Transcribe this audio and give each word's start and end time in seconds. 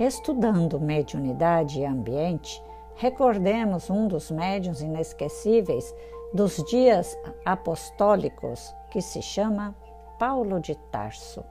Estudando 0.00 0.80
mediunidade 0.80 1.78
e 1.78 1.84
ambiente, 1.84 2.58
recordemos 2.94 3.90
um 3.90 4.08
dos 4.08 4.30
médiuns 4.30 4.80
inesquecíveis 4.80 5.94
dos 6.32 6.56
dias 6.70 7.14
apostólicos, 7.44 8.74
que 8.90 9.02
se 9.02 9.20
chama 9.20 9.76
Paulo 10.18 10.58
de 10.58 10.74
Tarso. 10.90 11.44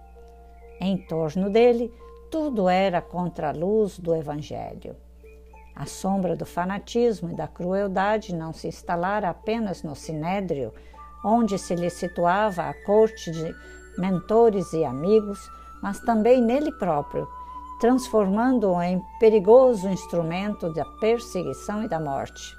Em 0.82 0.98
torno 0.98 1.48
dele, 1.52 1.94
tudo 2.32 2.68
era 2.68 3.04
contra 3.04 3.50
a 3.50 3.54
luz 3.54 4.00
do 4.00 4.16
Evangelho. 4.16 4.96
A 5.76 5.86
sombra 5.86 6.36
do 6.36 6.44
fanatismo 6.44 7.30
e 7.30 7.36
da 7.36 7.48
crueldade 7.48 8.34
não 8.34 8.52
se 8.52 8.68
instalara 8.68 9.30
apenas 9.30 9.84
no 9.84 9.96
sinédrio, 9.96 10.74
onde 11.24 11.60
se 11.60 11.76
lhe 11.76 11.92
situava 11.92 12.64
a 12.64 12.74
corte 12.84 13.30
de 13.30 13.56
mentores 13.96 14.74
e 14.74 14.84
amigos, 14.84 15.40
mas 15.84 16.00
também 16.00 16.42
nele 16.42 16.72
próprio, 16.80 17.28
transformando-o 17.80 18.82
em 18.82 19.02
perigoso 19.20 19.88
instrumento 19.88 20.72
da 20.74 20.86
perseguição 21.00 21.84
e 21.84 21.88
da 21.88 22.00
morte. 22.00 22.56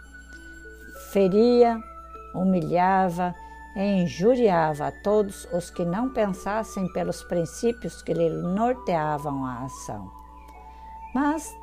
Feria, 1.13 1.79
humilhava 2.35 3.35
e 3.77 4.03
injuriava 4.03 4.87
a 4.87 4.93
todos 4.93 5.47
os 5.53 5.71
que 5.71 5.85
não 5.85 6.11
pensassem 6.11 6.91
pelos 6.93 7.23
princípios 7.25 8.03
que 8.03 8.15
lhe 8.15 8.31
norteavam 8.31 9.45
a 9.45 9.65
ação. 9.65 10.11
Mas 11.15 11.55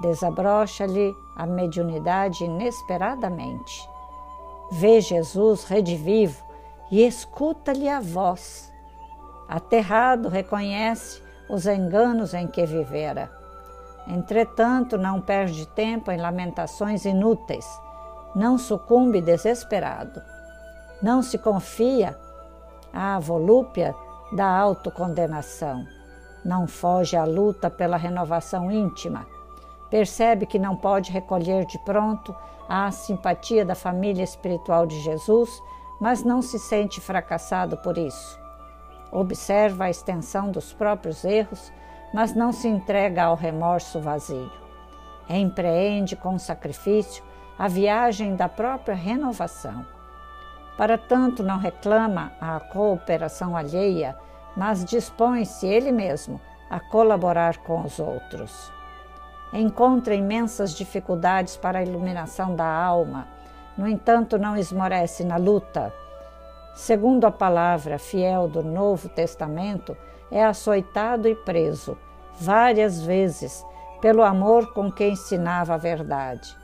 desabrocha-lhe 0.00 1.14
a 1.36 1.46
mediunidade 1.46 2.44
inesperadamente. 2.44 3.88
Vê 4.70 5.00
Jesus 5.00 5.64
redivivo 5.64 6.42
e 6.90 7.06
escuta-lhe 7.06 7.88
a 7.88 8.00
voz. 8.00 8.72
Aterrado, 9.48 10.28
reconhece 10.28 11.23
os 11.48 11.66
enganos 11.66 12.34
em 12.34 12.46
que 12.46 12.64
vivera. 12.64 13.30
Entretanto, 14.06 14.98
não 14.98 15.20
perde 15.20 15.66
tempo 15.68 16.10
em 16.10 16.18
lamentações 16.18 17.04
inúteis, 17.04 17.66
não 18.34 18.58
sucumbe 18.58 19.20
desesperado, 19.20 20.20
não 21.00 21.22
se 21.22 21.38
confia 21.38 22.18
à 22.92 23.18
volúpia 23.18 23.94
da 24.32 24.46
autocondenação, 24.46 25.86
não 26.44 26.66
foge 26.66 27.16
à 27.16 27.24
luta 27.24 27.70
pela 27.70 27.96
renovação 27.96 28.70
íntima, 28.70 29.26
percebe 29.88 30.44
que 30.44 30.58
não 30.58 30.76
pode 30.76 31.10
recolher 31.10 31.64
de 31.64 31.78
pronto 31.78 32.34
a 32.68 32.90
simpatia 32.90 33.64
da 33.64 33.74
família 33.74 34.24
espiritual 34.24 34.86
de 34.86 34.98
Jesus, 35.00 35.62
mas 36.00 36.22
não 36.22 36.42
se 36.42 36.58
sente 36.58 37.00
fracassado 37.00 37.76
por 37.78 37.96
isso 37.96 38.43
observa 39.14 39.84
a 39.84 39.90
extensão 39.90 40.50
dos 40.50 40.72
próprios 40.72 41.24
erros, 41.24 41.72
mas 42.12 42.34
não 42.34 42.52
se 42.52 42.66
entrega 42.68 43.24
ao 43.24 43.36
remorso 43.36 44.00
vazio. 44.00 44.50
Empreende 45.28 46.16
com 46.16 46.38
sacrifício 46.38 47.24
a 47.58 47.68
viagem 47.68 48.34
da 48.34 48.48
própria 48.48 48.94
renovação. 48.94 49.86
Para 50.76 50.98
tanto, 50.98 51.42
não 51.42 51.56
reclama 51.56 52.32
a 52.40 52.58
cooperação 52.58 53.56
alheia, 53.56 54.18
mas 54.56 54.84
dispõe-se 54.84 55.66
ele 55.66 55.92
mesmo 55.92 56.40
a 56.68 56.80
colaborar 56.80 57.58
com 57.58 57.82
os 57.82 58.00
outros. 58.00 58.72
Encontra 59.52 60.14
imensas 60.14 60.74
dificuldades 60.74 61.56
para 61.56 61.78
a 61.78 61.82
iluminação 61.82 62.56
da 62.56 62.66
alma, 62.66 63.28
no 63.76 63.88
entanto, 63.88 64.38
não 64.38 64.56
esmorece 64.56 65.24
na 65.24 65.36
luta 65.36 65.92
segundo 66.74 67.24
a 67.24 67.30
palavra 67.30 67.98
fiel 67.98 68.48
do 68.48 68.62
Novo 68.62 69.08
Testamento, 69.08 69.96
é 70.30 70.44
açoitado 70.44 71.28
e 71.28 71.34
preso 71.34 71.96
várias 72.40 73.00
vezes 73.00 73.64
pelo 74.00 74.22
amor 74.22 74.72
com 74.72 74.90
que 74.90 75.06
ensinava 75.06 75.74
a 75.74 75.78
verdade. 75.78 76.56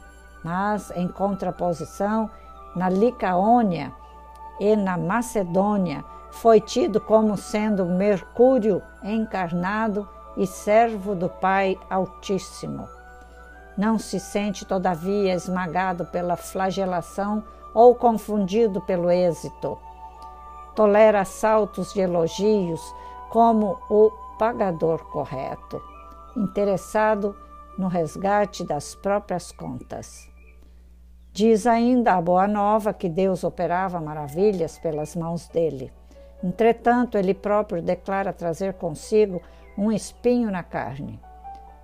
Mas, 0.43 0.91
em 0.97 1.07
contraposição, 1.07 2.29
na 2.75 2.89
Licaônia 2.89 3.93
e 4.59 4.75
na 4.75 4.99
Macedônia, 4.99 6.05
foi 6.33 6.61
tido 6.61 7.01
como 7.01 7.37
sendo 7.37 7.87
Mercúrio 7.87 8.83
encarnado 9.03 10.09
e 10.37 10.47
servo 10.47 11.15
do 11.15 11.29
Pai 11.29 11.79
Altíssimo. 11.89 12.89
Não 13.77 13.99
se 13.99 14.19
sente, 14.19 14.65
todavia, 14.65 15.35
esmagado 15.35 16.05
pela 16.07 16.37
flagelação 16.37 17.43
ou 17.73 17.95
confundido 17.95 18.81
pelo 18.81 19.11
êxito 19.11 19.79
tolera 20.75 21.25
saltos 21.25 21.93
de 21.93 22.01
elogios 22.01 22.81
como 23.29 23.79
o 23.89 24.11
pagador 24.39 25.05
correto, 25.11 25.83
interessado 26.37 27.37
no 27.79 27.89
resgate 27.89 28.65
das 28.65 28.95
próprias 28.95 29.53
contas. 29.53 30.29
Diz 31.33 31.67
ainda 31.67 32.15
a 32.15 32.21
Boa 32.21 32.49
Nova 32.49 32.93
que 32.93 33.09
Deus 33.09 33.45
operava 33.45 34.01
maravilhas 34.01 34.79
pelas 34.79 35.15
mãos 35.15 35.49
dele. 35.49 35.93
Entretanto, 36.43 37.17
ele 37.17 37.35
próprio 37.35 37.81
declara 37.81 38.33
trazer 38.33 38.75
consigo 38.75 39.41
um 39.79 39.93
espinho 39.93 40.51
na 40.51 40.63
carne, 40.63 41.21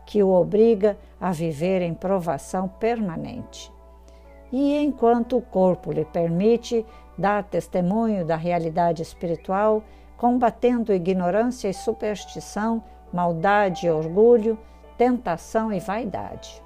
que 0.04 0.22
o 0.22 0.30
obriga 0.30 0.96
a 1.20 1.30
viver 1.30 1.82
em 1.82 1.94
provação 1.94 2.68
permanente. 2.68 3.72
E 4.52 4.76
enquanto 4.78 5.36
o 5.36 5.42
corpo 5.42 5.92
lhe 5.92 6.04
permite 6.04 6.84
dá 7.18 7.42
testemunho 7.42 8.24
da 8.24 8.36
realidade 8.36 9.02
espiritual, 9.02 9.82
combatendo 10.16 10.92
ignorância 10.92 11.68
e 11.68 11.74
superstição, 11.74 12.82
maldade 13.12 13.86
e 13.86 13.90
orgulho, 13.90 14.58
tentação 14.96 15.72
e 15.72 15.80
vaidade. 15.80 16.62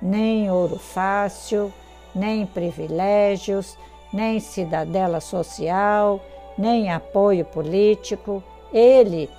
Nem 0.00 0.50
ouro 0.50 0.78
fácil, 0.78 1.72
nem 2.14 2.46
privilégios, 2.46 3.76
nem 4.12 4.40
cidadela 4.40 5.20
social, 5.20 6.20
nem 6.56 6.90
apoio 6.90 7.44
político, 7.44 8.42
ele 8.72 9.30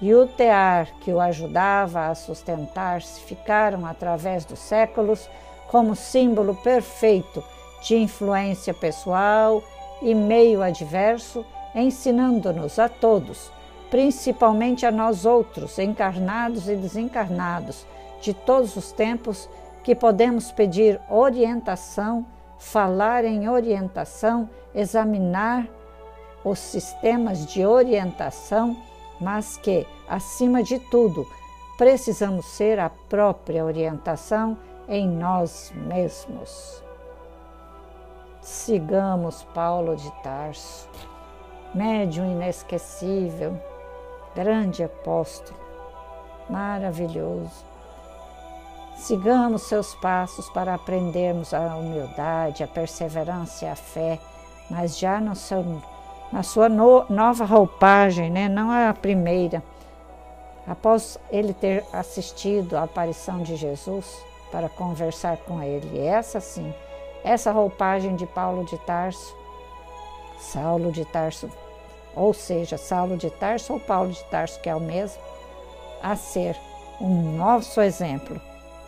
e 0.00 0.14
o 0.14 0.26
tear 0.26 0.88
que 1.00 1.10
o 1.10 1.20
ajudava 1.20 2.06
a 2.06 2.14
sustentar-se 2.14 3.20
ficaram, 3.20 3.86
através 3.86 4.44
dos 4.44 4.58
séculos, 4.58 5.28
como 5.68 5.96
símbolo 5.96 6.54
perfeito 6.54 7.42
de 7.82 7.96
influência 7.96 8.72
pessoal 8.72 9.62
e 10.02 10.14
meio 10.14 10.62
adverso, 10.62 11.44
ensinando-nos 11.74 12.78
a 12.78 12.88
todos, 12.88 13.50
principalmente 13.90 14.84
a 14.84 14.90
nós 14.90 15.24
outros, 15.24 15.78
encarnados 15.78 16.68
e 16.68 16.74
desencarnados, 16.74 17.86
de 18.20 18.32
todos 18.32 18.76
os 18.76 18.92
tempos, 18.92 19.48
que 19.82 19.94
podemos 19.94 20.50
pedir 20.50 21.00
orientação, 21.08 22.26
falar 22.58 23.24
em 23.24 23.48
orientação, 23.48 24.48
examinar 24.74 25.68
os 26.42 26.58
sistemas 26.58 27.46
de 27.46 27.64
orientação, 27.64 28.76
mas 29.20 29.56
que, 29.56 29.86
acima 30.08 30.62
de 30.62 30.78
tudo, 30.78 31.26
precisamos 31.78 32.46
ser 32.46 32.78
a 32.80 32.90
própria 32.90 33.64
orientação 33.64 34.58
em 34.88 35.08
nós 35.08 35.72
mesmos. 35.74 36.82
Sigamos 38.40 39.42
Paulo 39.54 39.96
de 39.96 40.10
Tarso, 40.22 40.88
médium 41.74 42.30
inesquecível, 42.30 43.60
grande 44.34 44.84
apóstolo, 44.84 45.58
maravilhoso. 46.48 47.64
Sigamos 48.96 49.62
seus 49.62 49.94
passos 49.96 50.48
para 50.50 50.74
aprendermos 50.74 51.52
a 51.52 51.76
humildade, 51.76 52.62
a 52.62 52.68
perseverança 52.68 53.64
e 53.64 53.68
a 53.68 53.76
fé, 53.76 54.18
mas 54.70 54.96
já 54.98 55.20
no 55.20 55.34
seu, 55.34 55.82
na 56.32 56.42
sua 56.42 56.68
no, 56.68 57.04
nova 57.10 57.44
roupagem, 57.44 58.30
né? 58.30 58.48
não 58.48 58.70
a 58.70 58.94
primeira. 58.94 59.62
Após 60.66 61.18
ele 61.30 61.52
ter 61.52 61.84
assistido 61.92 62.76
à 62.76 62.84
aparição 62.84 63.42
de 63.42 63.54
Jesus 63.56 64.24
para 64.50 64.68
conversar 64.68 65.36
com 65.38 65.62
ele, 65.62 65.98
essa 65.98 66.40
sim 66.40 66.72
essa 67.26 67.50
roupagem 67.50 68.14
de 68.14 68.24
Paulo 68.24 68.64
de 68.64 68.78
Tarso, 68.78 69.36
Saulo 70.38 70.92
de 70.92 71.04
Tarso, 71.04 71.50
ou 72.14 72.32
seja, 72.32 72.78
Saulo 72.78 73.16
de 73.16 73.28
Tarso 73.30 73.72
ou 73.72 73.80
Paulo 73.80 74.12
de 74.12 74.22
Tarso, 74.26 74.60
que 74.60 74.68
é 74.68 74.74
o 74.76 74.80
mesmo, 74.80 75.20
a 76.00 76.14
ser 76.14 76.56
um 77.00 77.36
nosso 77.36 77.80
exemplo 77.80 78.40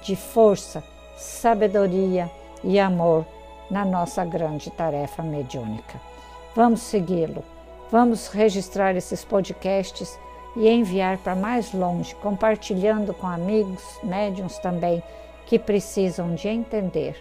de 0.03 0.15
força, 0.15 0.85
sabedoria 1.17 2.31
e 2.63 2.79
amor 2.79 3.27
na 3.69 3.85
nossa 3.85 4.25
grande 4.25 4.71
tarefa 4.71 5.21
mediúnica. 5.21 6.01
Vamos 6.55 6.81
segui-lo, 6.83 7.43
vamos 7.91 8.29
registrar 8.29 8.95
esses 8.95 9.25
podcasts 9.25 10.17
e 10.55 10.69
enviar 10.69 11.19
para 11.19 11.35
mais 11.35 11.73
longe, 11.73 12.15
compartilhando 12.15 13.13
com 13.13 13.27
amigos, 13.27 13.83
médiums 14.05 14.59
também, 14.59 15.03
que 15.49 15.59
precisam 15.59 16.35
de 16.35 16.47
entender 16.47 17.17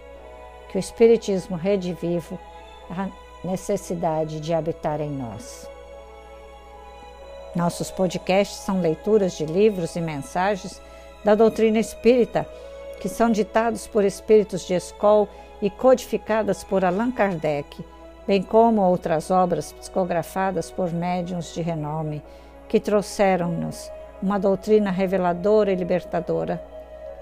que 0.69 0.77
o 0.77 0.79
Espiritismo 0.79 1.55
redivivo 1.55 2.37
a 2.89 3.07
necessidade 3.41 4.41
de 4.41 4.53
habitar 4.53 4.99
em 4.99 5.09
nós. 5.09 5.65
Nossos 7.55 7.89
podcasts 7.89 8.57
são 8.57 8.81
leituras 8.81 9.37
de 9.37 9.45
livros 9.45 9.95
e 9.95 10.01
mensagens 10.01 10.81
da 11.23 11.35
doutrina 11.35 11.79
espírita, 11.79 12.45
que 12.99 13.07
são 13.07 13.29
ditados 13.31 13.87
por 13.87 14.03
espíritos 14.03 14.67
de 14.67 14.73
escola 14.73 15.29
e 15.61 15.69
codificadas 15.69 16.65
por 16.65 16.83
Allan 16.83 17.11
Kardec, 17.11 17.81
bem 18.27 18.43
como 18.43 18.81
outras 18.81 19.31
obras 19.31 19.71
psicografadas 19.71 20.69
por 20.69 20.91
médiuns 20.91 21.53
de 21.53 21.61
renome, 21.61 22.21
que 22.67 22.77
trouxeram-nos 22.77 23.89
uma 24.21 24.37
doutrina 24.37 24.91
reveladora 24.91 25.71
e 25.71 25.75
libertadora. 25.75 26.61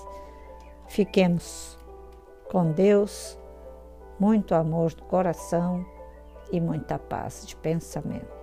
Fiquemos 0.90 1.80
com 2.52 2.74
Deus, 2.74 3.40
muito 4.22 4.54
amor 4.54 4.94
no 4.96 5.06
coração 5.08 5.84
e 6.52 6.62
muita 6.62 7.00
paz 7.00 7.44
de 7.44 7.56
pensamento. 7.56 8.41